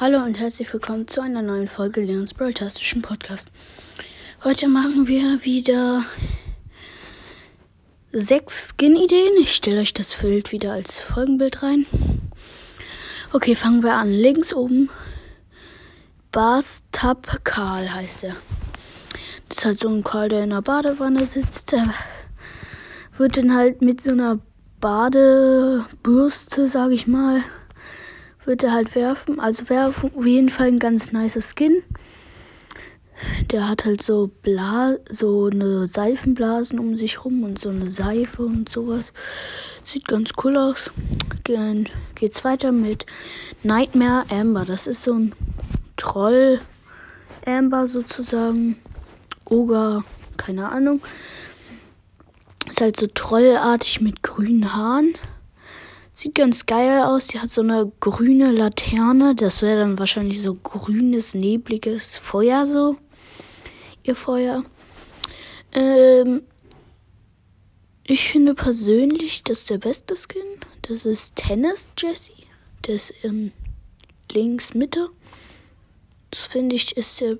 [0.00, 3.50] Hallo und herzlich willkommen zu einer neuen Folge Leons Broadcastischen Podcast.
[4.42, 6.06] Heute machen wir wieder
[8.10, 9.34] sechs Skin-Ideen.
[9.42, 11.84] Ich stelle euch das Bild wieder als Folgenbild rein.
[13.34, 14.08] Okay, fangen wir an.
[14.08, 14.88] Links oben
[16.32, 18.36] Bas Tab Karl heißt er.
[19.50, 21.72] Das ist halt so ein Karl, der in der Badewanne sitzt.
[21.72, 21.92] Der
[23.18, 24.38] wird dann halt mit so einer
[24.80, 27.42] Badebürste, sag ich mal,
[28.50, 29.38] wird halt werfen.
[29.38, 31.84] Also wäre auf jeden Fall ein ganz nicer Skin.
[33.52, 38.42] Der hat halt so Bla so eine Seifenblasen um sich rum und so eine Seife
[38.42, 39.12] und sowas.
[39.84, 40.90] Sieht ganz cool aus.
[41.44, 43.06] Dann geht's weiter mit
[43.62, 44.64] Nightmare Amber.
[44.64, 45.32] Das ist so ein
[45.96, 46.60] Troll
[47.46, 48.80] Amber sozusagen.
[49.44, 50.02] Oger,
[50.36, 51.00] keine Ahnung.
[52.68, 55.14] Ist halt so trollartig mit grünen Haaren.
[56.20, 57.28] Sieht ganz geil aus.
[57.28, 59.34] Die hat so eine grüne Laterne.
[59.34, 62.98] Das wäre dann wahrscheinlich so grünes, nebliges Feuer so.
[64.02, 64.62] Ihr Feuer.
[65.72, 66.42] Ähm,
[68.04, 70.42] ich finde persönlich, das ist der beste Skin.
[70.82, 72.32] Das ist Tennis Jesse.
[72.82, 73.52] Das ist ähm,
[74.30, 75.08] links Mitte.
[76.32, 77.38] Das finde ich ist der,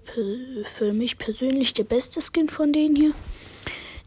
[0.64, 3.12] für mich persönlich der beste Skin von denen hier.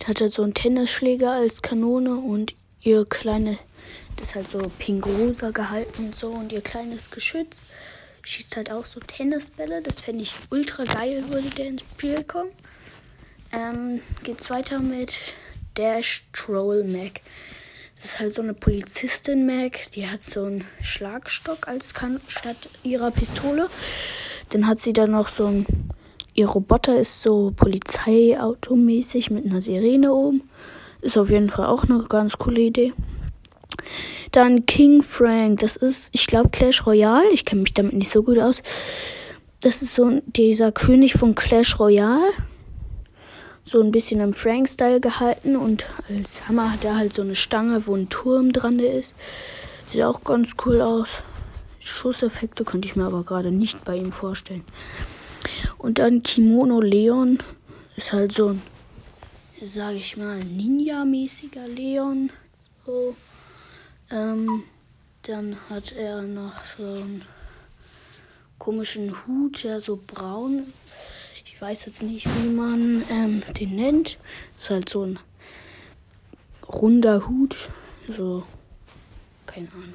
[0.01, 3.59] Der hat halt so einen Tennisschläger als Kanone und ihr kleine,
[4.15, 7.65] das ist halt so pink-rosa gehalten und so und ihr kleines Geschütz
[8.23, 9.81] schießt halt auch so Tennisbälle.
[9.81, 12.51] Das fände ich ultra geil, würde der ins Spiel kommen.
[13.51, 15.35] Ähm, geht's weiter mit
[15.75, 17.21] Dash Troll Mac.
[17.95, 22.57] Das ist halt so eine Polizistin Mac, die hat so einen Schlagstock als kan statt
[22.83, 23.69] ihrer Pistole.
[24.49, 25.65] Dann hat sie dann noch so ein.
[26.35, 30.49] Ihr Roboter ist so Polizeiautomäßig mit einer Sirene oben.
[31.01, 32.93] Ist auf jeden Fall auch eine ganz coole Idee.
[34.31, 35.59] Dann King Frank.
[35.59, 37.29] Das ist, ich glaube, Clash Royale.
[37.31, 38.61] Ich kenne mich damit nicht so gut aus.
[39.61, 42.31] Das ist so dieser König von Clash Royale.
[43.63, 45.55] So ein bisschen im Frank-Style gehalten.
[45.55, 49.13] Und als Hammer hat er halt so eine Stange, wo ein Turm dran ist.
[49.91, 51.09] Sieht auch ganz cool aus.
[51.79, 54.63] Schusseffekte könnte ich mir aber gerade nicht bei ihm vorstellen.
[55.77, 57.39] Und dann Kimono Leon
[57.97, 58.61] ist halt so ein,
[59.61, 62.29] sage ich mal, Ninja-mäßiger Leon.
[62.85, 63.15] So.
[64.11, 64.63] Ähm,
[65.23, 67.23] dann hat er noch so einen
[68.59, 70.63] komischen Hut, der so braun.
[71.45, 74.17] Ich weiß jetzt nicht, wie man ähm, den nennt.
[74.57, 75.19] Ist halt so ein
[76.67, 77.55] runder Hut.
[78.15, 78.43] So,
[79.45, 79.93] keine Ahnung.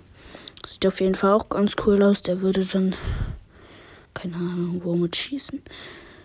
[0.66, 2.22] Sieht auf jeden Fall auch ganz cool aus.
[2.22, 2.94] Der würde dann,
[4.14, 5.62] keine Ahnung, womit schießen.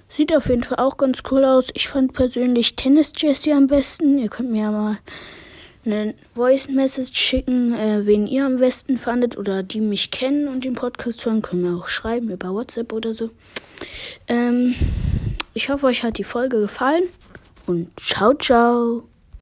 [0.10, 1.70] Sieht auf jeden Fall auch ganz cool aus.
[1.74, 4.18] Ich fand persönlich Tennis Jesse am besten.
[4.20, 4.98] Ihr könnt mir ja mal
[5.86, 10.64] eine Voice Message schicken, äh, wen ihr am besten fandet oder die mich kennen und
[10.64, 13.30] den Podcast hören, können mir auch schreiben über WhatsApp oder so.
[14.28, 14.76] Ähm,
[15.54, 17.04] ich hoffe, euch hat die Folge gefallen
[17.66, 19.04] und ciao, ciao.